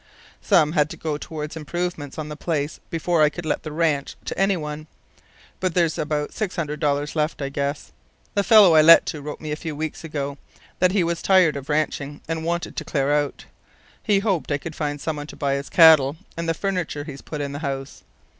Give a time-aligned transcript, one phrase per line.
[0.41, 4.15] "Some had to go toward improvements on the place before I could let the ranch
[4.25, 4.87] to any one,
[5.59, 7.91] but there's about six thousand dollars left, I guess.
[8.33, 10.39] The fellow I let to wrote me a few weeks ago
[10.79, 13.45] that he was tired of ranching and wanted to clear out.
[14.01, 17.39] He hoped I could find someone to buy his cattle and the furniture he's put
[17.39, 18.01] in the house.